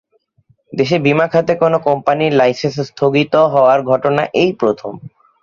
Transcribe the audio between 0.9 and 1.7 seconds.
বিমা খাতে